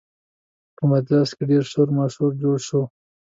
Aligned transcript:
په 0.75 0.83
مجلس 0.93 1.29
کې 1.37 1.43
ډېر 1.51 1.63
شور 1.71 1.87
ماشور 1.97 2.31
جوړ 2.43 2.57
شو 2.67 2.81